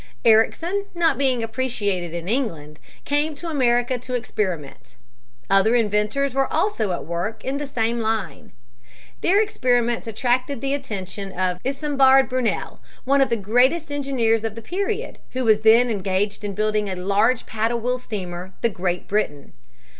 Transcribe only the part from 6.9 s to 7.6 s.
at work in